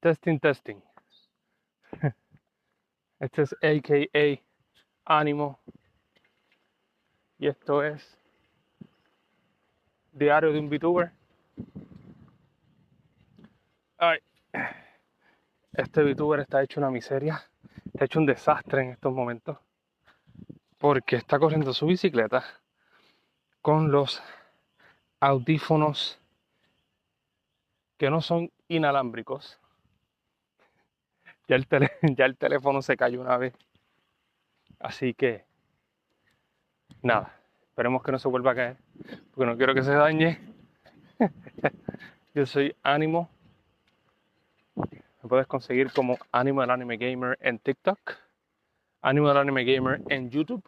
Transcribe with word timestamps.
Testing, 0.00 0.38
testing. 0.40 0.82
Este 3.20 3.42
es 3.42 3.52
AKA 3.62 4.42
Ánimo. 5.04 5.60
Y 7.38 7.48
esto 7.48 7.84
es 7.84 8.18
Diario 10.12 10.54
de 10.54 10.58
un 10.58 10.70
VTuber. 10.70 11.12
Ay, 13.98 14.20
este 15.74 16.02
VTuber 16.02 16.40
está 16.40 16.62
hecho 16.62 16.80
una 16.80 16.90
miseria. 16.90 17.42
Está 17.92 18.06
hecho 18.06 18.20
un 18.20 18.26
desastre 18.26 18.82
en 18.82 18.90
estos 18.92 19.12
momentos. 19.12 19.58
Porque 20.78 21.16
está 21.16 21.38
corriendo 21.38 21.74
su 21.74 21.84
bicicleta 21.84 22.42
con 23.60 23.92
los 23.92 24.22
audífonos 25.20 26.18
que 27.98 28.08
no 28.08 28.22
son 28.22 28.50
inalámbricos 28.66 29.60
ya 32.16 32.26
el, 32.26 32.36
teléfono 32.36 32.80
se 32.80 32.96
cayó 32.96 33.20
una 33.20 33.36
vez. 33.36 33.54
Así 34.78 35.14
que, 35.14 35.44
nada, 37.02 37.34
esperemos 37.68 38.02
que 38.02 38.12
no 38.12 38.18
se 38.20 38.28
vuelva 38.28 38.52
a 38.52 38.54
caer, 38.54 38.76
porque 39.32 39.46
no 39.50 39.56
quiero 39.56 39.74
que 39.74 39.82
se 39.82 39.92
dañe. 39.92 40.38
Yo 42.34 42.46
soy 42.46 42.76
Ánimo. 42.84 43.28
Me 44.76 45.28
puedes 45.28 45.48
conseguir 45.48 45.92
como 45.92 46.18
Ánimo 46.30 46.62
el 46.62 46.70
Anime 46.70 46.96
Gamer 46.96 47.36
en 47.40 47.58
TikTok, 47.58 47.98
Ánimo 49.02 49.30
el 49.30 49.36
Anime 49.36 49.64
Gamer 49.64 50.02
en 50.08 50.30
YouTube. 50.30 50.64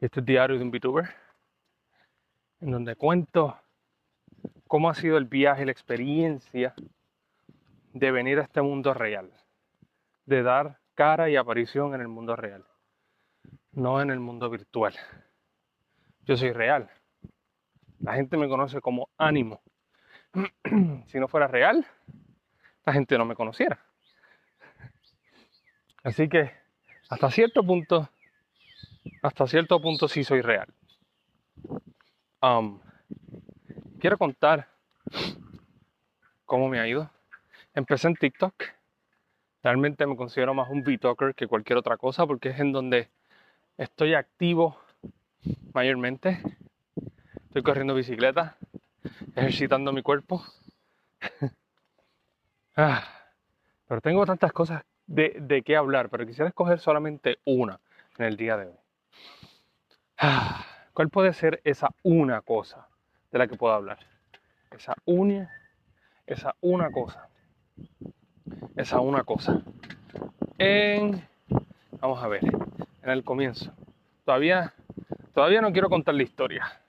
Y 0.00 0.04
este 0.04 0.20
es 0.20 0.26
Diario 0.26 0.56
de 0.56 0.62
un 0.62 0.70
VTuber, 0.70 1.08
en 2.60 2.70
donde 2.70 2.94
cuento 2.94 3.58
cómo 4.68 4.88
ha 4.88 4.94
sido 4.94 5.18
el 5.18 5.24
viaje, 5.24 5.64
la 5.64 5.72
experiencia 5.72 6.74
de 7.94 8.10
venir 8.10 8.40
a 8.40 8.42
este 8.42 8.60
mundo 8.60 8.92
real, 8.92 9.32
de 10.26 10.42
dar 10.42 10.80
cara 10.94 11.30
y 11.30 11.36
aparición 11.36 11.94
en 11.94 12.00
el 12.00 12.08
mundo 12.08 12.34
real, 12.34 12.66
no 13.70 14.02
en 14.02 14.10
el 14.10 14.18
mundo 14.18 14.50
virtual. 14.50 14.94
Yo 16.22 16.36
soy 16.36 16.52
real. 16.52 16.90
La 18.00 18.14
gente 18.14 18.36
me 18.36 18.48
conoce 18.48 18.80
como 18.80 19.08
ánimo. 19.16 19.62
si 21.06 21.20
no 21.20 21.28
fuera 21.28 21.46
real, 21.46 21.86
la 22.84 22.92
gente 22.92 23.16
no 23.16 23.24
me 23.24 23.36
conociera. 23.36 23.78
Así 26.02 26.28
que 26.28 26.50
hasta 27.08 27.30
cierto 27.30 27.62
punto, 27.62 28.10
hasta 29.22 29.46
cierto 29.46 29.80
punto 29.80 30.08
sí 30.08 30.24
soy 30.24 30.40
real. 30.40 30.66
Um, 32.42 32.80
quiero 34.00 34.18
contar 34.18 34.68
cómo 36.44 36.68
me 36.68 36.80
ha 36.80 36.88
ido 36.88 37.13
Empecé 37.74 38.06
en 38.06 38.14
TikTok. 38.14 38.54
Realmente 39.64 40.06
me 40.06 40.16
considero 40.16 40.54
más 40.54 40.68
un 40.70 40.82
VTalker 40.84 41.34
que 41.34 41.48
cualquier 41.48 41.78
otra 41.78 41.96
cosa 41.96 42.24
porque 42.24 42.50
es 42.50 42.60
en 42.60 42.70
donde 42.70 43.10
estoy 43.76 44.14
activo 44.14 44.78
mayormente. 45.72 46.40
Estoy 47.46 47.62
corriendo 47.62 47.94
bicicleta, 47.94 48.56
ejercitando 49.34 49.92
mi 49.92 50.02
cuerpo. 50.02 50.42
Ah, 52.76 53.04
pero 53.86 54.00
tengo 54.00 54.26
tantas 54.26 54.52
cosas 54.52 54.82
de, 55.06 55.36
de 55.40 55.62
qué 55.62 55.76
hablar, 55.76 56.08
pero 56.08 56.26
quisiera 56.26 56.48
escoger 56.48 56.80
solamente 56.80 57.38
una 57.44 57.78
en 58.18 58.24
el 58.24 58.36
día 58.36 58.56
de 58.56 58.66
hoy. 58.66 58.76
Ah, 60.18 60.66
¿Cuál 60.92 61.08
puede 61.08 61.32
ser 61.34 61.60
esa 61.62 61.94
una 62.02 62.40
cosa 62.40 62.88
de 63.30 63.38
la 63.38 63.46
que 63.46 63.54
puedo 63.54 63.72
hablar? 63.72 64.00
Esa 64.72 64.94
una, 65.04 65.52
esa 66.26 66.56
una 66.60 66.90
cosa. 66.90 67.28
Esa 68.76 69.00
una 69.00 69.24
cosa. 69.24 69.62
En, 70.58 71.26
vamos 72.00 72.22
a 72.22 72.28
ver, 72.28 72.44
en 73.02 73.10
el 73.10 73.24
comienzo. 73.24 73.72
Todavía, 74.24 74.74
todavía 75.32 75.60
no 75.60 75.72
quiero 75.72 75.88
contar 75.88 76.14
la 76.14 76.22
historia. 76.22 76.80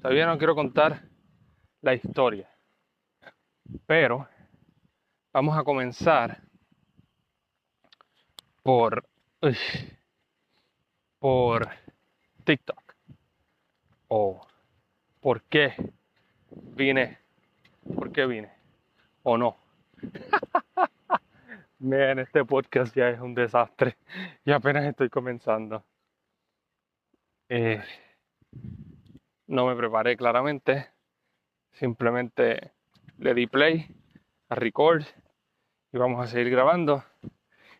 Todavía 0.00 0.26
no 0.26 0.38
quiero 0.38 0.54
contar 0.54 1.02
la 1.80 1.94
historia. 1.94 2.48
Pero 3.86 4.28
vamos 5.32 5.56
a 5.56 5.64
comenzar 5.64 6.40
por, 8.62 9.04
por 11.18 11.68
TikTok. 12.44 12.94
O 14.08 14.46
por 15.20 15.42
qué 15.42 15.74
vine, 16.50 17.18
por 17.94 18.12
qué 18.12 18.26
vine, 18.26 18.52
o 19.22 19.38
no. 19.38 19.61
Miren, 21.78 22.18
este 22.18 22.44
podcast 22.44 22.94
ya 22.94 23.08
es 23.08 23.20
un 23.20 23.34
desastre 23.34 23.96
y 24.44 24.52
apenas 24.52 24.84
estoy 24.84 25.08
comenzando. 25.08 25.84
Eh, 27.48 27.82
no 29.46 29.66
me 29.66 29.76
preparé 29.76 30.16
claramente, 30.16 30.88
simplemente 31.72 32.72
le 33.18 33.34
di 33.34 33.46
play 33.46 33.86
a 34.48 34.54
record 34.54 35.04
y 35.92 35.98
vamos 35.98 36.24
a 36.24 36.26
seguir 36.26 36.50
grabando. 36.50 37.04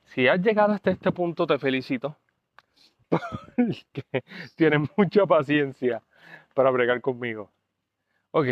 Si 0.05 0.29
has 0.29 0.41
llegado 0.41 0.73
hasta 0.73 0.91
este 0.91 1.13
punto, 1.13 1.47
te 1.47 1.59
felicito. 1.59 2.19
Porque 3.09 4.25
tienes 4.57 4.89
mucha 4.97 5.27
paciencia 5.27 6.03
para 6.55 6.71
bregar 6.71 7.01
conmigo. 7.01 7.51
Ok, 8.33 8.47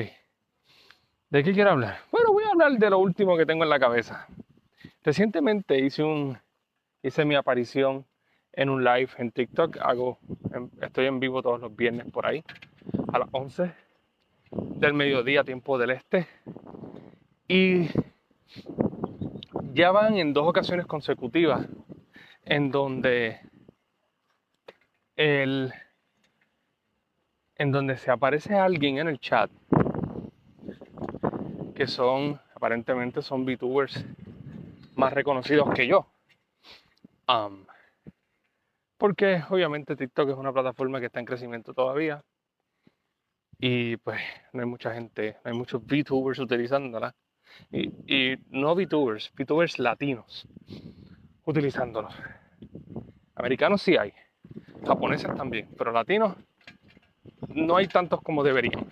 ¿De 1.30 1.44
qué 1.44 1.52
quiero 1.52 1.70
hablar? 1.70 1.98
Bueno, 2.10 2.32
voy 2.32 2.42
a 2.42 2.48
hablar 2.48 2.72
de 2.76 2.90
lo 2.90 2.98
último 2.98 3.36
que 3.36 3.46
tengo 3.46 3.62
en 3.62 3.70
la 3.70 3.78
cabeza. 3.78 4.26
Recientemente 5.04 5.78
hice, 5.78 6.02
un, 6.02 6.36
hice 7.04 7.24
mi 7.24 7.36
aparición 7.36 8.04
en 8.52 8.68
un 8.68 8.82
live 8.82 9.10
en 9.16 9.30
TikTok. 9.30 9.76
Hago, 9.80 10.18
estoy 10.80 11.06
en 11.06 11.20
vivo 11.20 11.40
todos 11.40 11.60
los 11.60 11.76
viernes 11.76 12.10
por 12.10 12.26
ahí, 12.26 12.42
a 13.12 13.20
las 13.20 13.28
11 13.30 13.72
del 14.50 14.92
mediodía, 14.92 15.44
tiempo 15.44 15.78
del 15.78 15.90
este. 15.90 16.26
Y 17.46 17.86
ya 19.72 19.92
van 19.92 20.16
en 20.16 20.32
dos 20.32 20.48
ocasiones 20.48 20.84
consecutivas 20.86 21.64
en 22.44 22.72
donde 22.72 23.38
el, 25.14 25.72
en 27.54 27.70
donde 27.70 27.96
se 27.98 28.10
aparece 28.10 28.56
alguien 28.56 28.98
en 28.98 29.06
el 29.06 29.20
chat 29.20 29.48
que 31.80 31.86
son, 31.86 32.38
aparentemente 32.54 33.22
son 33.22 33.46
VTubers 33.46 34.04
más 34.96 35.14
reconocidos 35.14 35.72
que 35.74 35.86
yo. 35.86 36.06
porque 38.98 39.42
obviamente 39.48 39.96
TikTok 39.96 40.28
es 40.28 40.36
una 40.36 40.52
plataforma 40.52 41.00
que 41.00 41.06
está 41.06 41.20
en 41.20 41.24
crecimiento 41.24 41.72
todavía. 41.72 42.22
Y 43.58 43.96
pues 43.96 44.20
no 44.52 44.60
hay 44.60 44.66
mucha 44.66 44.92
gente, 44.92 45.38
no 45.42 45.50
hay 45.50 45.56
muchos 45.56 45.82
VTubers 45.82 46.40
utilizándola. 46.40 47.14
Y, 47.72 47.88
y 48.06 48.36
no 48.50 48.74
VTubers, 48.74 49.32
VTubers 49.32 49.78
latinos 49.78 50.46
utilizándolos. 51.46 52.14
Americanos 53.36 53.80
sí 53.80 53.96
hay, 53.96 54.12
japoneses 54.84 55.34
también, 55.34 55.70
pero 55.78 55.92
latinos 55.92 56.36
no 57.48 57.78
hay 57.78 57.86
tantos 57.86 58.20
como 58.20 58.44
deberían. 58.44 58.84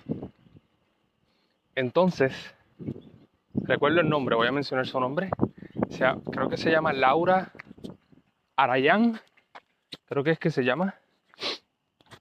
Entonces, 1.75 2.55
recuerdo 3.63 4.01
el 4.01 4.09
nombre, 4.09 4.37
voy 4.37 4.49
a 4.49 4.53
mencionar 4.53 4.87
su 4.87 4.99
nombre. 4.99 5.31
Creo 6.31 6.49
que 6.49 6.57
se 6.57 6.71
llama 6.71 6.93
Laura 6.93 7.53
Arayán, 8.57 9.21
creo 10.07 10.25
que 10.25 10.31
es 10.31 10.39
que 10.39 10.51
se 10.51 10.65
llama. 10.65 10.95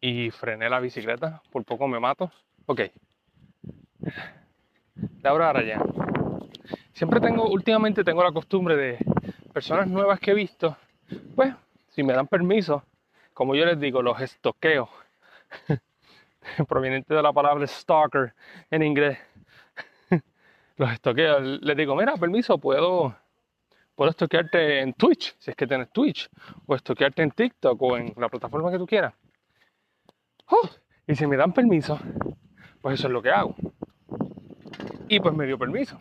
Y 0.02 0.30
frené 0.32 0.70
la 0.70 0.80
bicicleta, 0.80 1.42
por 1.52 1.64
poco 1.64 1.88
me 1.88 2.00
mato. 2.00 2.32
Ok. 2.66 2.82
Laura 5.22 5.50
Arayán. 5.50 5.82
Siempre 6.94 7.20
tengo, 7.20 7.48
últimamente 7.50 8.04
tengo 8.04 8.24
la 8.24 8.32
costumbre 8.32 8.76
de 8.76 8.98
personas 9.54 9.88
nuevas 9.88 10.20
que 10.20 10.32
he 10.32 10.34
visto, 10.34 10.76
pues, 11.36 11.54
si 11.90 12.04
me 12.04 12.14
dan 12.14 12.28
permiso, 12.28 12.84
como 13.34 13.56
yo 13.56 13.66
les 13.66 13.80
digo, 13.80 14.02
los 14.02 14.20
estoqueo, 14.20 14.90
proveniente 16.68 17.14
de 17.14 17.22
la 17.22 17.34
palabra 17.34 17.68
stalker 17.68 18.34
en 18.72 18.84
inglés 18.84 19.18
los 20.78 20.92
estoqueo. 20.92 21.40
Les 21.40 21.76
digo, 21.76 21.96
mira, 21.96 22.16
permiso, 22.16 22.58
puedo, 22.58 23.16
puedo 23.96 24.12
estoquearte 24.12 24.80
en 24.80 24.94
Twitch, 24.94 25.36
si 25.40 25.52
es 25.52 25.58
que 25.58 25.68
tienes 25.68 25.92
Twitch, 25.92 26.30
o 26.66 26.76
estoquearte 26.76 27.24
en 27.24 27.32
TikTok 27.32 27.82
o 27.82 27.98
en 27.98 28.14
la 28.18 28.30
plataforma 28.30 28.72
que 28.72 28.78
tú 28.78 28.86
quieras. 28.86 29.14
¡Oh! 30.50 30.70
y 31.08 31.16
si 31.16 31.26
me 31.26 31.38
dan 31.38 31.54
permiso, 31.54 31.98
pues 32.82 33.00
eso 33.00 33.08
es 33.08 33.14
lo 33.14 33.22
que 33.22 33.32
hago. 33.32 33.56
Y 35.08 35.20
pues 35.20 35.34
me 35.34 35.46
dio 35.46 35.58
permiso. 35.58 35.98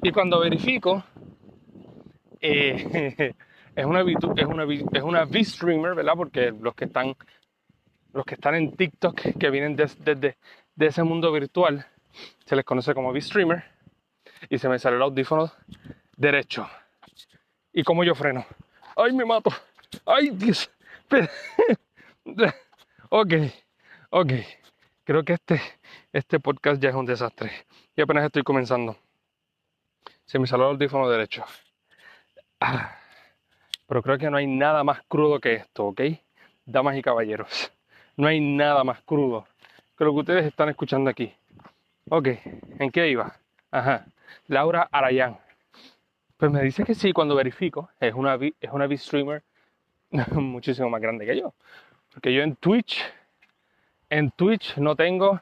Y 0.00 0.12
cuando 0.12 0.40
verifico, 0.40 1.02
eh, 2.40 3.34
es 3.76 3.84
una 3.84 4.00
es 4.00 4.46
una 4.46 4.64
es 4.92 5.02
una 5.02 5.24
V-streamer, 5.24 5.94
¿verdad? 5.96 6.14
Porque 6.16 6.52
los 6.52 6.74
que 6.74 6.84
están 6.84 7.14
los 8.12 8.24
que 8.24 8.34
están 8.34 8.54
en 8.54 8.76
TikTok 8.76 9.20
que 9.38 9.50
vienen 9.50 9.74
desde 9.74 10.14
de, 10.14 10.36
de, 10.76 10.86
ese 10.86 11.02
mundo 11.02 11.32
virtual 11.32 11.86
se 12.44 12.54
les 12.54 12.64
conoce 12.64 12.94
como 12.94 13.10
V-streamer 13.10 13.64
y 14.48 14.58
se 14.58 14.68
me 14.68 14.78
sale 14.78 14.96
el 14.96 15.02
audífono 15.02 15.52
derecho. 16.16 16.68
¿Y 17.72 17.82
como 17.82 18.04
yo 18.04 18.14
freno? 18.14 18.44
¡Ay, 18.96 19.12
me 19.12 19.24
mato! 19.24 19.50
¡Ay, 20.06 20.30
Dios! 20.30 20.70
ok, 23.10 23.32
ok. 24.10 24.32
Creo 25.04 25.24
que 25.24 25.32
este, 25.34 25.60
este 26.12 26.38
podcast 26.40 26.80
ya 26.80 26.90
es 26.90 26.94
un 26.94 27.06
desastre. 27.06 27.50
Y 27.96 28.00
apenas 28.02 28.24
estoy 28.24 28.42
comenzando. 28.42 28.96
Se 30.24 30.38
me 30.38 30.46
salió 30.46 30.66
el 30.66 30.72
audífono 30.72 31.08
derecho. 31.08 31.44
Ah, 32.60 32.96
pero 33.88 34.02
creo 34.02 34.18
que 34.18 34.30
no 34.30 34.36
hay 34.36 34.46
nada 34.46 34.84
más 34.84 35.02
crudo 35.08 35.40
que 35.40 35.54
esto, 35.54 35.86
¿ok? 35.86 36.02
Damas 36.64 36.96
y 36.96 37.02
caballeros. 37.02 37.72
No 38.16 38.28
hay 38.28 38.40
nada 38.40 38.84
más 38.84 39.02
crudo 39.02 39.46
que 39.98 40.04
lo 40.04 40.12
que 40.12 40.20
ustedes 40.20 40.46
están 40.46 40.68
escuchando 40.68 41.10
aquí. 41.10 41.34
Ok, 42.08 42.28
¿en 42.78 42.90
qué 42.90 43.08
iba? 43.08 43.36
Ajá. 43.70 44.06
Laura 44.46 44.88
Arayán. 44.90 45.38
Pues 46.36 46.50
me 46.50 46.62
dice 46.62 46.84
que 46.84 46.94
sí, 46.94 47.12
cuando 47.12 47.34
verifico, 47.34 47.90
es 48.00 48.14
una, 48.14 48.34
es 48.34 48.72
una 48.72 48.86
V-streamer 48.86 49.42
muchísimo 50.32 50.90
más 50.90 51.00
grande 51.00 51.24
que 51.26 51.36
yo. 51.38 51.54
Porque 52.12 52.34
yo 52.34 52.42
en 52.42 52.56
Twitch, 52.56 53.02
en 54.10 54.30
Twitch 54.32 54.76
no 54.76 54.94
tengo 54.96 55.40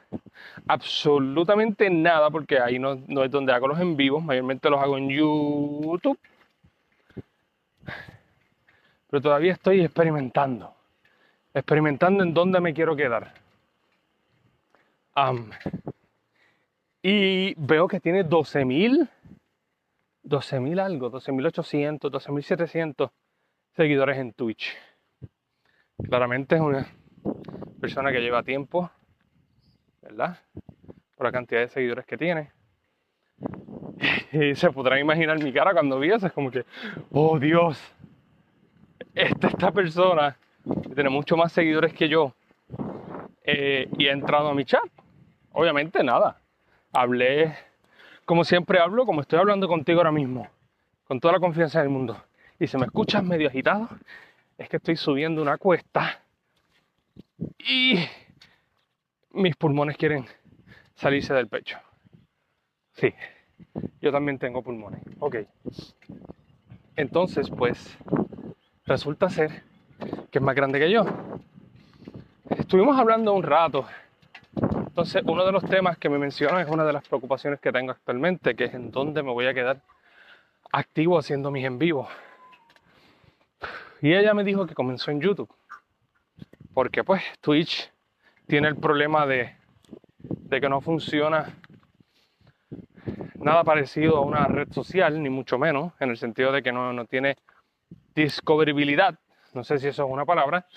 absolutamente 0.67 1.89
nada, 1.89 2.29
porque 2.29 2.59
ahí 2.59 2.79
no, 2.79 3.01
no 3.07 3.23
es 3.23 3.31
donde 3.31 3.51
hago 3.51 3.67
los 3.67 3.79
en 3.79 3.97
vivos, 3.97 4.23
mayormente 4.23 4.69
los 4.69 4.81
hago 4.81 4.97
en 4.97 5.09
YouTube. 5.09 6.19
Pero 9.09 9.21
todavía 9.21 9.53
estoy 9.53 9.81
experimentando, 9.81 10.73
experimentando 11.53 12.23
en 12.23 12.33
dónde 12.33 12.61
me 12.61 12.73
quiero 12.73 12.95
quedar. 12.95 13.33
Y 17.03 17.53
veo 17.55 17.87
que 17.87 17.99
tiene 17.99 18.25
12.000, 18.25 19.09
12.000 20.23 20.79
algo, 20.79 21.11
12.800, 21.11 21.99
12.700 21.99 23.11
seguidores 23.75 24.17
en 24.17 24.33
Twitch. 24.33 24.75
Claramente 26.07 26.55
es 26.55 26.61
una 26.61 26.87
persona 27.79 28.11
que 28.11 28.19
lleva 28.19 28.43
tiempo, 28.43 28.91
¿verdad? 30.01 30.37
Por 31.15 31.25
la 31.25 31.31
cantidad 31.31 31.61
de 31.61 31.67
seguidores 31.67 32.05
que 32.05 32.17
tiene. 32.17 32.51
Y 34.33 34.55
se 34.55 34.71
podrán 34.71 34.99
imaginar 34.99 35.43
mi 35.43 35.51
cara 35.51 35.73
cuando 35.73 35.99
vi 35.99 36.09
eso, 36.09 36.25
es 36.25 36.33
como 36.33 36.49
que, 36.49 36.65
oh 37.11 37.37
Dios, 37.37 37.77
esta, 39.13 39.49
esta 39.49 39.71
persona 39.71 40.37
tiene 40.95 41.09
mucho 41.09 41.35
más 41.35 41.51
seguidores 41.51 41.93
que 41.93 42.07
yo 42.07 42.33
eh, 43.43 43.89
y 43.97 44.07
ha 44.07 44.13
entrado 44.13 44.47
a 44.47 44.53
mi 44.53 44.63
chat. 44.63 44.89
Obviamente 45.51 46.01
nada, 46.01 46.40
hablé 46.91 47.55
como 48.25 48.43
siempre 48.43 48.79
hablo, 48.79 49.05
como 49.05 49.21
estoy 49.21 49.39
hablando 49.39 49.67
contigo 49.67 49.99
ahora 49.99 50.11
mismo, 50.11 50.47
con 51.05 51.19
toda 51.19 51.33
la 51.33 51.39
confianza 51.39 51.79
del 51.79 51.89
mundo 51.89 52.17
y 52.61 52.67
se 52.67 52.77
me 52.77 52.85
escuchas 52.85 53.23
medio 53.23 53.47
agitado, 53.47 53.89
es 54.55 54.69
que 54.69 54.77
estoy 54.77 54.95
subiendo 54.95 55.41
una 55.41 55.57
cuesta 55.57 56.21
y 57.57 57.97
mis 59.31 59.55
pulmones 59.55 59.97
quieren 59.97 60.25
salirse 60.93 61.33
del 61.33 61.47
pecho. 61.47 61.79
Sí, 62.93 63.11
yo 63.99 64.11
también 64.11 64.37
tengo 64.37 64.61
pulmones. 64.61 65.01
Ok. 65.19 65.37
Entonces, 66.95 67.49
pues, 67.49 67.97
resulta 68.85 69.29
ser 69.29 69.63
que 70.29 70.37
es 70.37 70.43
más 70.43 70.55
grande 70.55 70.79
que 70.79 70.91
yo. 70.91 71.03
Estuvimos 72.57 72.99
hablando 72.99 73.33
un 73.33 73.41
rato. 73.41 73.87
Entonces, 74.91 75.23
uno 75.25 75.45
de 75.45 75.53
los 75.53 75.63
temas 75.63 75.97
que 75.97 76.09
me 76.09 76.17
menciona 76.17 76.61
es 76.61 76.67
una 76.67 76.83
de 76.83 76.91
las 76.91 77.07
preocupaciones 77.07 77.61
que 77.61 77.71
tengo 77.71 77.91
actualmente, 77.91 78.57
que 78.57 78.65
es 78.65 78.73
en 78.73 78.91
dónde 78.91 79.23
me 79.23 79.31
voy 79.31 79.47
a 79.47 79.53
quedar 79.53 79.81
activo 80.69 81.17
haciendo 81.17 81.49
mis 81.49 81.63
en 81.63 81.79
vivos. 81.79 82.09
Y 84.01 84.13
ella 84.13 84.33
me 84.33 84.43
dijo 84.43 84.67
que 84.67 84.75
comenzó 84.75 85.09
en 85.09 85.21
YouTube. 85.21 85.49
Porque 86.73 87.05
pues 87.05 87.23
Twitch 87.39 87.89
tiene 88.47 88.67
el 88.67 88.75
problema 88.75 89.25
de, 89.25 89.55
que 90.49 90.67
no 90.67 90.81
funciona 90.81 91.55
nada 93.35 93.63
parecido 93.63 94.17
a 94.17 94.25
una 94.25 94.43
red 94.47 94.73
social, 94.73 95.23
ni 95.23 95.29
mucho 95.29 95.57
menos, 95.57 95.93
en 96.01 96.09
el 96.09 96.17
sentido 96.17 96.51
de 96.51 96.61
que 96.61 96.73
no, 96.73 96.91
no 96.91 97.05
tiene 97.05 97.37
discoverabilidad. 98.13 99.17
No 99.53 99.63
sé 99.63 99.79
si 99.79 99.87
eso 99.87 100.03
es 100.03 100.11
una 100.11 100.25
palabra, 100.25 100.67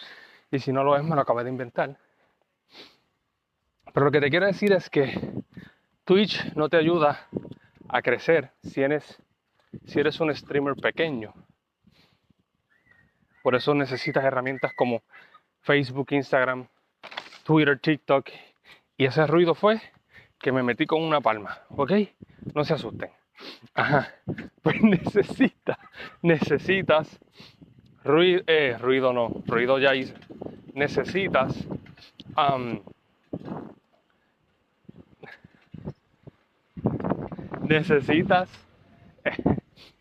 y 0.53 0.61
si 0.61 0.73
no 0.73 0.85
lo 0.85 0.97
es, 0.97 1.03
me 1.03 1.17
lo 1.17 1.23
acabé 1.23 1.43
de 1.43 1.51
inventar. 1.51 1.99
Pero 3.95 4.07
lo 4.07 4.11
que 4.11 4.21
te 4.21 4.29
quiero 4.29 4.47
decir 4.47 4.73
es 4.73 4.91
que 4.91 5.15
Twitch 6.05 6.53
no 6.57 6.69
te 6.69 6.77
ayuda 6.77 7.29
a 7.89 8.03
crecer 8.03 8.51
si 8.61 8.83
eres, 8.83 9.23
si 9.87 10.01
eres 10.01 10.19
un 10.19 10.35
streamer 10.35 10.75
pequeño. 10.75 11.33
Por 13.45 13.55
eso 13.55 13.73
necesitas 13.73 14.25
herramientas 14.25 14.73
como 14.75 15.05
Facebook, 15.61 16.09
Instagram, 16.11 16.67
Twitter, 17.45 17.79
TikTok. 17.79 18.31
Y 18.97 19.05
ese 19.05 19.29
ruido 19.29 19.55
fue 19.55 19.81
que 20.41 20.51
me 20.51 20.65
metí 20.65 20.87
con 20.87 21.01
una 21.01 21.21
palma, 21.21 21.61
¿ok? 21.69 21.93
No 22.53 22.65
se 22.65 22.75
asusten. 22.75 23.11
Ajá. 23.75 24.13
Pues 24.63 24.83
necesitas, 24.83 25.79
necesitas 26.23 27.21
ruido, 28.03 28.43
eh, 28.47 28.77
ruido 28.81 29.13
no, 29.13 29.43
ruido 29.47 29.79
ya 29.79 29.95
hice. 29.95 30.15
Necesitas 30.73 31.55
necesitas 37.69 38.49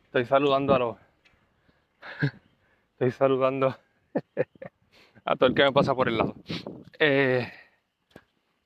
estoy 0.05 0.25
saludando 0.25 0.75
a 0.75 0.79
los 0.79 0.97
Estoy 2.93 3.11
saludando 3.11 3.75
a 5.25 5.35
todo 5.35 5.49
el 5.49 5.55
que 5.55 5.63
me 5.63 5.71
pasa 5.71 5.95
por 5.95 6.07
el 6.07 6.17
lado. 6.17 6.35
Eh, 6.99 7.51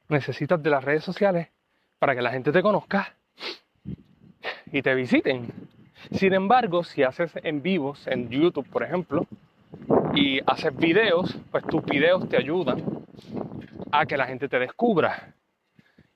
necesitas 0.10 0.62
de 0.62 0.70
las 0.70 0.84
redes 0.84 1.04
sociales 1.04 1.48
para 1.98 2.16
que 2.16 2.22
la 2.22 2.32
gente 2.32 2.52
te 2.52 2.62
conozca 2.62 3.16
y 4.72 4.82
te 4.82 4.94
visiten. 4.96 5.52
Sin 6.12 6.34
embargo, 6.34 6.84
si 6.84 7.04
haces 7.04 7.32
en 7.44 7.62
vivos 7.62 8.06
en 8.08 8.30
YouTube, 8.30 8.68
por 8.70 8.84
ejemplo, 8.84 9.26
y 10.14 10.40
haces 10.46 10.76
videos, 10.76 11.38
pues 11.52 11.66
tus 11.66 11.84
videos 11.86 12.28
te 12.30 12.38
ayudan 12.38 12.84
a 13.92 14.06
que 14.06 14.18
la 14.18 14.28
gente 14.28 14.48
te 14.48 14.60
descubra. 14.60 15.34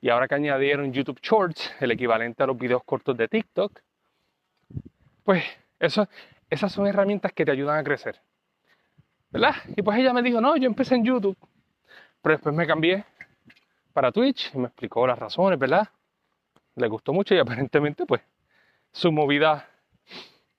Y 0.02 0.10
ahora 0.10 0.26
que 0.26 0.34
añadieron 0.34 0.92
YouTube 0.92 1.20
Shorts, 1.22 1.76
el 1.78 1.92
equivalente 1.92 2.42
a 2.42 2.46
los 2.46 2.58
videos 2.58 2.82
cortos 2.84 3.16
de 3.16 3.28
TikTok, 3.28 3.80
pues 5.22 5.44
esas 5.78 6.72
son 6.72 6.88
herramientas 6.88 7.32
que 7.32 7.44
te 7.44 7.52
ayudan 7.52 7.78
a 7.78 7.84
crecer. 7.84 8.20
¿Verdad? 9.30 9.54
Y 9.76 9.80
pues 9.80 9.96
ella 9.96 10.12
me 10.12 10.20
dijo, 10.20 10.40
no, 10.40 10.56
yo 10.56 10.66
empecé 10.66 10.96
en 10.96 11.04
YouTube, 11.04 11.38
pero 12.20 12.34
después 12.34 12.52
me 12.52 12.66
cambié 12.66 13.04
para 13.92 14.10
Twitch 14.10 14.52
y 14.52 14.58
me 14.58 14.66
explicó 14.66 15.06
las 15.06 15.16
razones, 15.16 15.56
¿verdad? 15.56 15.88
Le 16.74 16.88
gustó 16.88 17.12
mucho 17.12 17.36
y 17.36 17.38
aparentemente 17.38 18.04
pues 18.04 18.22
su 18.90 19.12
movida 19.12 19.68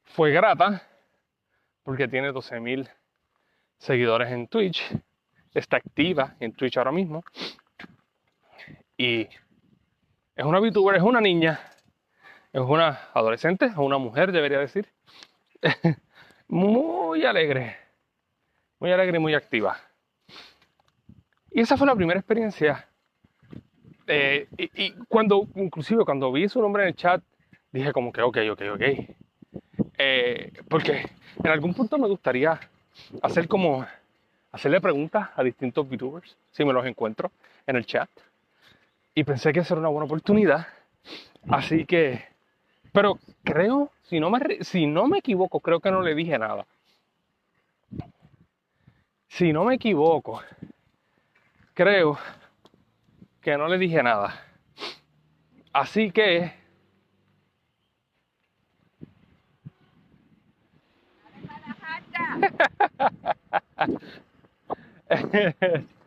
fue 0.03 0.31
grata 0.31 0.87
porque 1.83 2.07
tiene 2.07 2.31
12.000 2.31 2.89
seguidores 3.77 4.31
en 4.31 4.47
Twitch, 4.47 4.81
está 5.53 5.75
activa 5.75 6.37
en 6.39 6.53
Twitch 6.53 6.77
ahora 6.77 6.93
mismo 6.93 7.25
es 10.35 10.45
una 10.45 10.59
VTuber, 10.59 10.95
es 10.95 11.03
una 11.03 11.21
niña, 11.21 11.59
es 12.51 12.61
una 12.61 13.09
adolescente, 13.13 13.65
es 13.65 13.77
una 13.77 13.97
mujer 13.97 14.31
debería 14.31 14.59
decir, 14.59 14.87
muy 16.47 17.25
alegre, 17.25 17.77
muy 18.79 18.91
alegre 18.91 19.17
y 19.17 19.19
muy 19.19 19.33
activa. 19.33 19.77
Y 21.51 21.61
esa 21.61 21.77
fue 21.77 21.87
la 21.87 21.95
primera 21.95 22.19
experiencia. 22.19 22.87
Eh, 24.07 24.47
y, 24.57 24.91
cuando, 25.07 25.47
inclusive 25.55 26.03
cuando 26.03 26.31
vi 26.31 26.49
su 26.49 26.61
nombre 26.61 26.83
en 26.83 26.89
el 26.89 26.95
chat, 26.95 27.23
dije 27.71 27.93
como 27.93 28.11
que, 28.11 28.21
ok, 28.21 28.37
ok, 28.51 28.61
ok. 28.73 28.81
Eh, 29.97 30.51
porque 30.67 31.05
en 31.43 31.51
algún 31.51 31.73
punto 31.73 31.97
me 31.97 32.07
gustaría 32.07 32.59
hacer 33.21 33.47
como, 33.47 33.85
hacerle 34.51 34.81
preguntas 34.81 35.29
a 35.35 35.43
distintos 35.43 35.87
VTubers, 35.87 36.37
si 36.51 36.65
me 36.65 36.73
los 36.73 36.85
encuentro 36.85 37.31
en 37.67 37.75
el 37.75 37.85
chat. 37.85 38.09
Y 39.15 39.23
pensé 39.23 39.53
que 39.53 39.59
esa 39.59 39.73
era 39.73 39.81
una 39.81 39.89
buena 39.89 40.05
oportunidad. 40.05 40.67
Así 41.47 41.85
que 41.85 42.33
pero 42.93 43.19
creo, 43.43 43.91
si 44.03 44.19
no, 44.19 44.29
me, 44.29 44.63
si 44.63 44.85
no 44.85 45.07
me 45.07 45.17
equivoco, 45.17 45.59
creo 45.59 45.79
que 45.79 45.89
no 45.89 46.01
le 46.01 46.13
dije 46.13 46.37
nada. 46.37 46.67
Si 49.27 49.51
no 49.51 49.65
me 49.65 49.73
equivoco, 49.75 50.43
creo 51.73 52.19
que 53.41 53.57
no 53.57 53.67
le 53.67 53.79
dije 53.79 54.03
nada. 54.03 54.45
Así 55.73 56.11
que... 56.11 56.53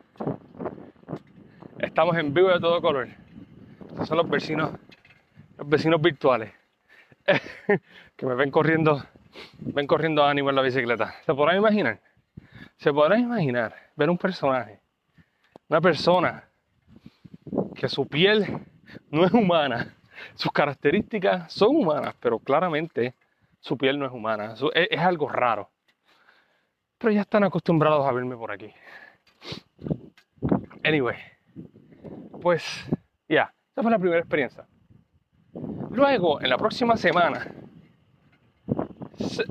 Estamos 1.97 2.15
en 2.17 2.31
vivo 2.31 2.49
de 2.49 2.59
todo 2.59 2.79
color. 2.79 3.07
Estos 3.89 4.07
son 4.07 4.17
los 4.17 4.29
vecinos, 4.29 4.69
los 5.57 5.67
vecinos 5.67 5.99
virtuales. 5.99 6.53
que 8.15 8.25
me 8.27 8.35
ven 8.35 8.51
corriendo, 8.51 9.03
ven 9.57 9.87
corriendo 9.87 10.23
ánimo 10.23 10.51
en 10.51 10.57
la 10.57 10.61
bicicleta. 10.61 11.15
¿Se 11.25 11.33
podrán 11.33 11.57
imaginar? 11.57 11.99
¿Se 12.77 12.93
podrán 12.93 13.21
imaginar 13.21 13.75
ver 13.95 14.11
un 14.11 14.17
personaje, 14.19 14.79
una 15.69 15.81
persona 15.81 16.43
que 17.73 17.89
su 17.89 18.07
piel 18.07 18.45
no 19.09 19.25
es 19.25 19.33
humana, 19.33 19.95
sus 20.35 20.51
características 20.51 21.51
son 21.51 21.77
humanas, 21.77 22.13
pero 22.19 22.37
claramente 22.37 23.15
su 23.59 23.75
piel 23.75 23.97
no 23.97 24.05
es 24.05 24.11
humana, 24.11 24.53
es 24.75 24.99
algo 24.99 25.29
raro. 25.29 25.67
Pero 26.99 27.11
ya 27.11 27.21
están 27.21 27.43
acostumbrados 27.43 28.05
a 28.05 28.11
verme 28.11 28.37
por 28.37 28.51
aquí. 28.51 28.71
Anyway, 30.83 31.17
pues 32.39 32.63
ya, 33.27 33.53
esa 33.71 33.81
fue 33.81 33.91
la 33.91 33.99
primera 33.99 34.19
experiencia. 34.19 34.65
Luego, 35.91 36.41
en 36.41 36.49
la 36.49 36.57
próxima 36.57 36.97
semana, 36.97 37.47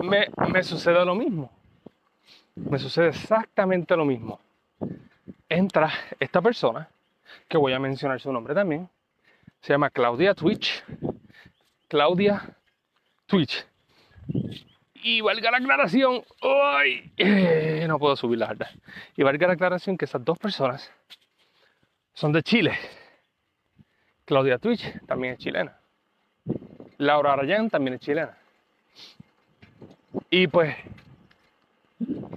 me, 0.03 0.29
me 0.53 0.63
sucede 0.63 1.05
lo 1.05 1.15
mismo. 1.15 1.51
Me 2.55 2.79
sucede 2.79 3.09
exactamente 3.09 3.97
lo 3.97 4.05
mismo. 4.05 4.41
Entra 5.49 5.93
esta 6.19 6.41
persona, 6.41 6.89
que 7.49 7.59
voy 7.59 7.73
a 7.73 7.79
mencionar 7.79 8.21
su 8.21 8.33
nombre 8.33 8.55
también, 8.55 8.89
se 9.61 9.73
llama 9.73 9.91
Claudia 9.91 10.35
Twitch. 10.35 10.85
Claudia 11.89 12.57
Twitch. 13.27 13.67
Y 14.95 15.21
valga 15.21 15.51
la 15.51 15.59
aclaración, 15.59 16.23
¡ay! 16.43 17.13
Eh, 17.17 17.85
no 17.87 17.99
puedo 17.99 18.17
subir 18.17 18.39
la 18.39 18.47
alta. 18.47 18.71
Y 19.17 19.23
valga 19.23 19.47
la 19.47 19.53
aclaración 19.53 19.97
que 19.97 20.05
esas 20.05 20.25
dos 20.25 20.39
personas 20.39 20.93
son 22.17 22.33
de 22.33 22.43
Chile. 22.43 22.73
Claudia 24.25 24.59
Twitch 24.59 25.01
también 25.07 25.35
es 25.35 25.39
chilena. 25.39 25.79
Laura 26.97 27.35
Arayán 27.35 27.69
también 27.69 27.95
es 27.95 28.01
chilena. 28.01 28.37
Y 30.31 30.47
pues, 30.47 30.75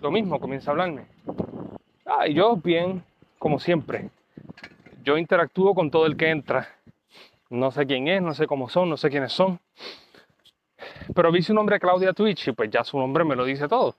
lo 0.02 0.12
mismo, 0.12 0.40
comienza 0.40 0.70
a 0.70 0.74
hablarme. 0.74 1.06
Ah, 2.06 2.28
y 2.28 2.34
yo 2.34 2.58
bien, 2.58 3.04
como 3.40 3.58
siempre. 3.58 4.10
Yo 5.04 5.18
interactúo 5.18 5.74
con 5.74 5.90
todo 5.90 6.06
el 6.06 6.18
que 6.18 6.30
entra. 6.30 6.68
No 7.50 7.72
sé 7.72 7.88
quién 7.88 8.10
es, 8.10 8.22
no 8.22 8.34
sé 8.34 8.48
cómo 8.48 8.68
son, 8.68 8.90
no 8.90 8.98
sé 8.98 9.10
quiénes 9.10 9.32
son. 9.32 9.60
Pero 11.16 11.32
vi 11.32 11.42
su 11.42 11.54
nombre 11.54 11.80
Claudia 11.80 12.12
Twitch 12.12 12.50
y 12.50 12.52
pues 12.52 12.70
ya 12.70 12.84
su 12.84 12.98
nombre 12.98 13.24
me 13.24 13.36
lo 13.36 13.46
dice 13.46 13.70
todo. 13.70 13.96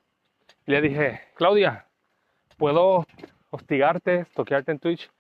Le 0.67 0.83
dije, 0.83 1.23
Claudia, 1.35 1.87
¿puedo 2.59 3.07
hostigarte, 3.49 4.27
toquearte 4.35 4.73
en 4.73 4.79
Twitch? 4.79 5.11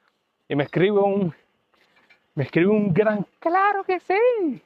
Y 0.51 0.57
me 0.57 0.65
escribe 0.65 0.99
un, 0.99 1.33
me 2.35 2.43
escribe 2.43 2.71
un 2.71 2.93
gran, 2.93 3.25
claro 3.39 3.85
que 3.85 4.01
sí. 4.01 4.61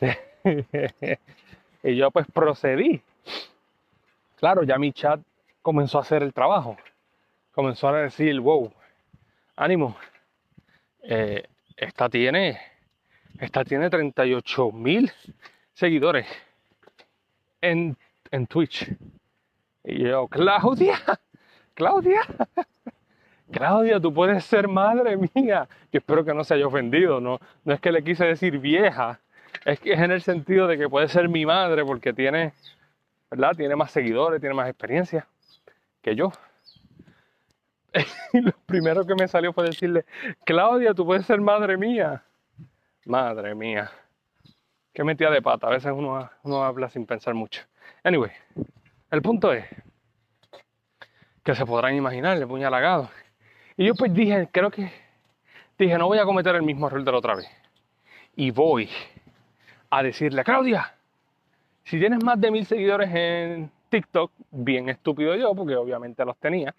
y 1.84 1.94
yo 1.94 2.10
pues 2.10 2.26
procedí. 2.26 3.00
Claro, 4.34 4.64
ya 4.64 4.78
mi 4.78 4.92
chat 4.92 5.20
comenzó 5.62 5.98
a 5.98 6.00
hacer 6.00 6.24
el 6.24 6.32
trabajo. 6.32 6.76
Comenzó 7.52 7.86
a 7.86 8.00
decir, 8.00 8.40
wow, 8.40 8.72
ánimo. 9.54 9.96
Eh, 11.04 11.46
esta 11.76 12.08
tiene, 12.08 12.60
esta 13.38 13.62
tiene 13.64 13.88
38 13.90 14.72
mil 14.72 15.12
seguidores 15.72 16.26
en, 17.60 17.96
en 18.32 18.46
Twitch. 18.48 18.90
Y 19.84 20.08
yo, 20.08 20.26
Claudia, 20.26 20.98
Claudia, 21.74 22.22
Claudia, 23.50 24.00
tú 24.00 24.12
puedes 24.12 24.44
ser 24.44 24.68
madre 24.68 25.16
mía. 25.34 25.68
Yo 25.92 25.98
espero 25.98 26.24
que 26.24 26.34
no 26.34 26.44
se 26.44 26.54
haya 26.54 26.66
ofendido, 26.66 27.20
no, 27.20 27.40
no 27.64 27.74
es 27.74 27.80
que 27.80 27.92
le 27.92 28.02
quise 28.02 28.24
decir 28.24 28.58
vieja, 28.58 29.20
es 29.64 29.80
que 29.80 29.92
es 29.92 30.00
en 30.00 30.10
el 30.10 30.22
sentido 30.22 30.66
de 30.66 30.78
que 30.78 30.88
puede 30.88 31.08
ser 31.08 31.28
mi 31.28 31.44
madre 31.44 31.84
porque 31.84 32.12
tiene, 32.12 32.52
¿verdad? 33.30 33.52
Tiene 33.56 33.76
más 33.76 33.90
seguidores, 33.90 34.40
tiene 34.40 34.54
más 34.54 34.68
experiencia 34.68 35.26
que 36.02 36.14
yo. 36.14 36.32
Y 38.32 38.40
lo 38.40 38.52
primero 38.66 39.04
que 39.04 39.16
me 39.16 39.26
salió 39.26 39.52
fue 39.52 39.64
decirle, 39.64 40.04
Claudia, 40.44 40.94
tú 40.94 41.04
puedes 41.04 41.26
ser 41.26 41.40
madre 41.40 41.76
mía. 41.76 42.22
Madre 43.04 43.56
mía. 43.56 43.90
Qué 44.92 45.02
metida 45.02 45.30
de 45.30 45.42
pata. 45.42 45.66
A 45.66 45.70
veces 45.70 45.92
uno, 45.92 46.30
uno 46.44 46.62
habla 46.62 46.88
sin 46.88 47.06
pensar 47.06 47.34
mucho. 47.34 47.62
Anyway, 48.04 48.30
el 49.10 49.22
punto 49.22 49.52
es 49.52 49.64
que 51.42 51.54
se 51.54 51.66
podrán 51.66 51.94
imaginar 51.96 52.36
el 52.36 52.46
puñalagado. 52.46 53.10
Y 53.80 53.86
yo 53.86 53.94
pues 53.94 54.12
dije, 54.12 54.46
creo 54.52 54.70
que 54.70 54.92
dije, 55.78 55.96
no 55.96 56.06
voy 56.06 56.18
a 56.18 56.26
cometer 56.26 56.54
el 56.54 56.62
mismo 56.62 56.86
error 56.86 57.02
de 57.02 57.12
la 57.12 57.16
otra 57.16 57.34
vez. 57.34 57.48
Y 58.36 58.50
voy 58.50 58.90
a 59.88 60.02
decirle, 60.02 60.44
Claudia, 60.44 60.94
si 61.84 61.98
tienes 61.98 62.22
más 62.22 62.38
de 62.38 62.50
mil 62.50 62.66
seguidores 62.66 63.08
en 63.10 63.70
TikTok, 63.88 64.32
bien 64.50 64.90
estúpido 64.90 65.34
yo, 65.34 65.54
porque 65.54 65.76
obviamente 65.76 66.22
los 66.26 66.36
tenía, 66.36 66.74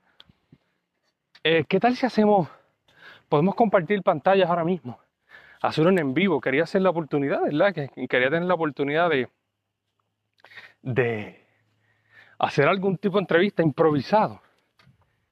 eh, 1.43 1.65
¿qué 1.67 1.79
tal 1.79 1.95
si 1.95 2.05
hacemos, 2.05 2.47
podemos 3.27 3.55
compartir 3.55 4.03
pantallas 4.03 4.47
ahora 4.47 4.63
mismo? 4.63 4.99
Hacer 5.59 5.87
un 5.87 5.97
en 5.97 6.13
vivo, 6.13 6.39
quería 6.39 6.65
hacer 6.65 6.83
la 6.83 6.91
oportunidad, 6.91 7.41
¿verdad? 7.41 7.73
Que 7.73 8.07
quería 8.07 8.29
tener 8.29 8.43
la 8.43 8.53
oportunidad 8.53 9.09
de, 9.09 9.27
de 10.83 11.47
hacer 12.37 12.67
algún 12.67 12.95
tipo 12.99 13.17
de 13.17 13.21
entrevista 13.21 13.63
improvisado, 13.63 14.39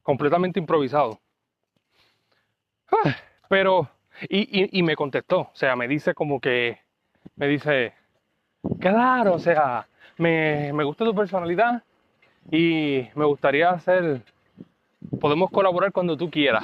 completamente 0.02 0.60
improvisado. 0.60 1.20
Ah, 2.92 3.16
pero, 3.50 3.90
y, 4.30 4.82
me 4.84 4.96
contestó, 4.96 5.40
o 5.42 5.52
sea, 5.54 5.76
me 5.76 5.88
dice 5.88 6.14
como 6.14 6.40
que, 6.40 6.80
me 7.36 7.48
dice, 7.48 7.94
claro, 8.80 9.34
o 9.34 9.40
sea, 9.40 9.88
me, 10.18 10.72
gusta 10.84 11.06
tu 11.06 11.16
personalidad 11.16 11.84
y 12.52 13.08
me 13.16 13.26
gustaría 13.26 13.70
hacer, 13.70 14.22
podemos 15.20 15.50
colaborar 15.52 15.92
cuando 15.92 16.18
tú 16.18 16.30
quieras. 16.30 16.64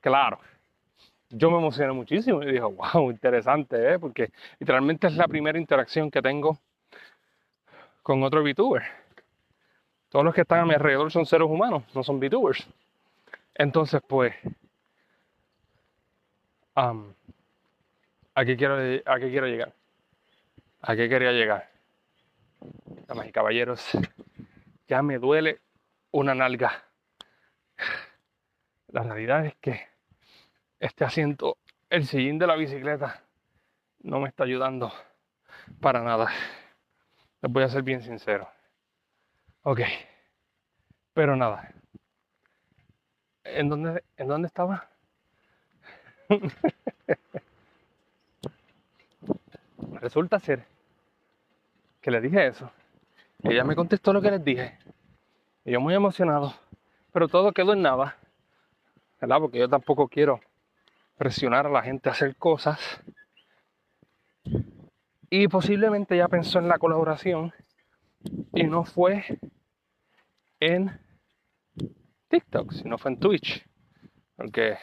Claro, 0.00 0.38
yo 1.30 1.50
me 1.50 1.58
emocioné 1.58 1.92
muchísimo 1.92 2.42
y 2.42 2.46
dije, 2.46 2.60
wow, 2.60 3.10
interesante, 3.10 3.94
¿eh? 3.94 3.98
porque 3.98 4.30
literalmente 4.58 5.06
es 5.06 5.16
la 5.16 5.28
primera 5.28 5.58
interacción 5.58 6.10
que 6.10 6.20
tengo 6.20 6.58
con 8.02 8.22
otro 8.22 8.42
VTuber. 8.42 8.82
Todos 10.08 10.24
los 10.24 10.34
que 10.34 10.42
están 10.42 10.60
a 10.60 10.66
mi 10.66 10.74
alrededor 10.74 11.10
son 11.10 11.24
seres 11.24 11.48
humanos, 11.48 11.84
no 11.94 12.02
son 12.02 12.20
VTubers. 12.20 12.68
Entonces, 13.54 14.00
pues, 14.06 14.34
¿A 16.74 18.44
qué 18.46 18.56
quiero, 18.56 18.76
a 18.76 19.18
qué 19.18 19.30
quiero 19.30 19.46
llegar? 19.46 19.74
¿A 20.80 20.96
qué 20.96 21.08
quería 21.08 21.32
llegar? 21.32 21.70
Damas 23.06 23.28
y 23.28 23.32
caballeros, 23.32 23.90
ya 24.88 25.02
me 25.02 25.18
duele 25.18 25.60
una 26.12 26.34
nalga. 26.34 26.84
La 28.88 29.02
realidad 29.02 29.44
es 29.46 29.54
que 29.56 29.86
este 30.80 31.04
asiento, 31.04 31.58
el 31.90 32.06
sillín 32.06 32.38
de 32.38 32.46
la 32.46 32.56
bicicleta, 32.56 33.22
no 34.00 34.20
me 34.20 34.28
está 34.28 34.44
ayudando 34.44 34.92
para 35.80 36.02
nada. 36.02 36.30
Les 37.42 37.52
voy 37.52 37.64
a 37.64 37.68
ser 37.68 37.82
bien 37.82 38.02
sincero. 38.02 38.48
Ok. 39.62 39.80
Pero 41.12 41.36
nada. 41.36 41.70
¿En 43.44 43.68
dónde, 43.68 44.02
en 44.16 44.28
dónde 44.28 44.46
estaba? 44.46 44.88
Resulta 50.00 50.38
ser 50.40 50.64
que 52.00 52.10
le 52.10 52.20
dije 52.20 52.46
eso. 52.46 52.70
Ella 53.42 53.64
me 53.64 53.76
contestó 53.76 54.12
lo 54.12 54.20
que 54.20 54.30
les 54.30 54.44
dije. 54.44 54.78
Y 55.64 55.72
yo 55.72 55.80
muy 55.80 55.94
emocionado. 55.94 56.54
Pero 57.12 57.28
todo 57.28 57.52
quedó 57.52 57.72
en 57.72 57.82
nada. 57.82 58.16
¿Verdad? 59.20 59.38
Porque 59.38 59.58
yo 59.58 59.68
tampoco 59.68 60.08
quiero 60.08 60.40
presionar 61.16 61.66
a 61.66 61.70
la 61.70 61.82
gente 61.82 62.08
a 62.08 62.12
hacer 62.12 62.36
cosas. 62.36 62.80
Y 65.30 65.48
posiblemente 65.48 66.16
ya 66.16 66.28
pensó 66.28 66.58
en 66.58 66.68
la 66.68 66.78
colaboración. 66.78 67.52
Y 68.54 68.64
no 68.64 68.84
fue 68.84 69.24
en 70.60 71.00
TikTok, 72.32 72.72
sino 72.72 72.96
fue 72.96 73.10
en 73.10 73.18
Twitch. 73.18 73.62
Porque 74.36 74.78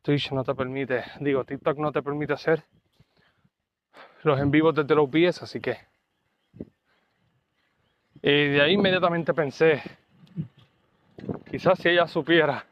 Twitch 0.00 0.32
no 0.32 0.42
te 0.42 0.54
permite, 0.54 1.04
digo, 1.20 1.44
TikTok 1.44 1.76
no 1.76 1.92
te 1.92 2.02
permite 2.02 2.32
hacer 2.32 2.64
los 4.22 4.40
en 4.40 4.50
vivo 4.50 4.72
desde 4.72 4.94
los 4.94 5.10
pies, 5.10 5.42
así 5.42 5.60
que. 5.60 5.76
Y 8.22 8.48
de 8.48 8.62
ahí 8.62 8.72
inmediatamente 8.72 9.34
pensé, 9.34 9.82
quizás 11.50 11.78
si 11.78 11.90
ella 11.90 12.06
supiera 12.06 12.64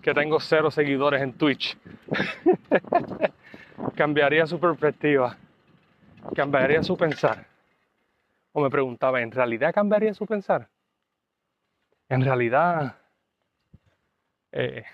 que 0.00 0.14
tengo 0.14 0.40
cero 0.40 0.70
seguidores 0.70 1.20
en 1.20 1.34
Twitch, 1.34 1.76
cambiaría 3.94 4.46
su 4.46 4.58
perspectiva, 4.58 5.36
cambiaría 6.34 6.82
su 6.82 6.96
pensar. 6.96 7.46
O 8.52 8.62
me 8.62 8.70
preguntaba, 8.70 9.20
¿en 9.20 9.30
realidad 9.30 9.74
cambiaría 9.74 10.14
su 10.14 10.24
pensar? 10.24 10.70
En 12.08 12.22
realidad, 12.22 12.96
eh, 14.52 14.84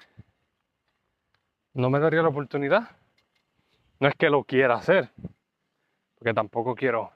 no 1.74 1.90
me 1.90 1.98
daría 1.98 2.22
la 2.22 2.28
oportunidad 2.28 2.90
No 4.00 4.08
es 4.08 4.14
que 4.16 4.30
lo 4.30 4.42
quiera 4.42 4.74
hacer, 4.74 5.10
porque 6.14 6.34
tampoco 6.34 6.74
quiero 6.74 7.12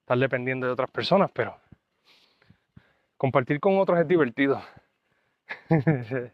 estar 0.00 0.18
dependiendo 0.18 0.66
de 0.66 0.72
otras 0.72 0.90
personas, 0.90 1.30
pero 1.32 1.56
compartir 3.16 3.60
con 3.60 3.78
otros 3.78 4.00
es 4.00 4.08
divertido. 4.08 4.60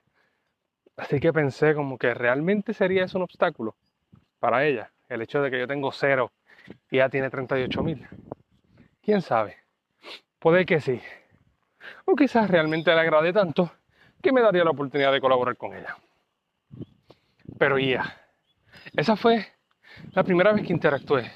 Así 0.97 1.21
que 1.21 1.33
pensé 1.33 1.75
como 1.75 1.99
que 1.99 2.15
realmente 2.15 2.75
sería 2.75 3.05
eso 3.05 3.19
un 3.19 3.25
obstáculo 3.25 3.77
para 4.41 4.65
ella, 4.67 4.93
el 5.09 5.23
hecho 5.23 5.43
de 5.43 5.51
que 5.51 5.59
yo 5.61 5.67
tengo 5.69 5.93
cero 5.93 6.33
y 6.91 6.97
ella 6.97 7.11
tiene 7.11 7.31
38 7.31 7.83
mil. 7.83 8.07
¿Quién 9.03 9.23
sabe? 9.23 9.57
Puede 10.41 10.67
que 10.67 10.81
sí. 10.81 11.01
O 12.05 12.15
quizás 12.15 12.51
realmente 12.51 12.95
le 12.95 13.01
agrade 13.01 13.33
tanto 13.33 13.71
que 14.23 14.33
me 14.33 14.41
daría 14.41 14.65
la 14.65 14.71
oportunidad 14.71 15.13
de 15.13 15.21
colaborar 15.21 15.57
con 15.57 15.75
ella. 15.75 15.97
Pero 17.59 17.79
ya, 17.79 18.17
esa 18.97 19.17
fue 19.17 19.47
la 20.13 20.25
primera 20.25 20.53
vez 20.53 20.67
que 20.67 20.73
interactué 20.73 21.31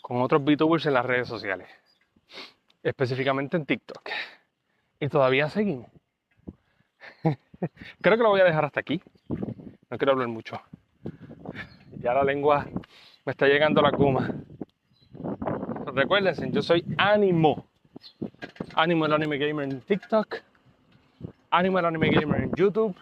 con 0.00 0.20
otros 0.20 0.42
VTubers 0.44 0.86
en 0.86 0.94
las 0.94 1.06
redes 1.06 1.28
sociales, 1.28 1.68
específicamente 2.82 3.56
en 3.56 3.66
TikTok. 3.66 4.08
Y 5.00 5.08
todavía 5.08 5.48
seguimos. 5.48 5.90
Creo 8.00 8.16
que 8.16 8.22
lo 8.22 8.30
voy 8.30 8.40
a 8.40 8.44
dejar 8.44 8.64
hasta 8.64 8.80
aquí. 8.80 9.02
No 9.90 9.98
quiero 9.98 10.12
hablar 10.12 10.28
mucho. 10.28 10.60
Ya 11.98 12.14
la 12.14 12.24
lengua 12.24 12.66
me 13.24 13.30
está 13.30 13.46
llegando 13.46 13.80
a 13.80 13.84
la 13.84 13.92
cuma. 13.92 14.28
Recuérdense, 15.94 16.50
yo 16.50 16.62
soy 16.62 16.84
Ánimo. 16.96 17.71
Ánimo 18.74 19.04
el 19.04 19.12
Anime 19.12 19.36
Gamer 19.36 19.70
en 19.70 19.80
TikTok. 19.82 20.36
Ánimo 21.50 21.78
el 21.78 21.84
Anime 21.84 22.10
Gamer 22.10 22.42
en 22.42 22.52
YouTube. 22.54 22.96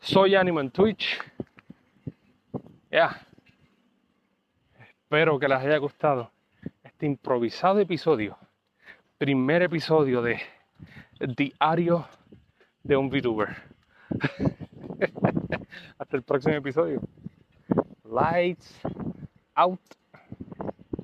Soy 0.00 0.34
Ánimo 0.34 0.60
en 0.60 0.70
Twitch. 0.70 1.18
Ya. 2.90 3.26
Espero 4.78 5.38
que 5.38 5.48
les 5.48 5.58
haya 5.58 5.78
gustado 5.78 6.30
este 6.82 7.06
improvisado 7.06 7.80
episodio. 7.80 8.36
Primer 9.16 9.62
episodio 9.62 10.20
de 10.20 10.40
Diario 11.20 12.06
de 12.82 12.96
un 12.96 13.08
VTuber. 13.08 13.48
Hasta 15.98 16.16
el 16.16 16.22
próximo 16.22 16.54
episodio. 16.54 17.00
Lights 18.04 18.78
out. 19.54 19.80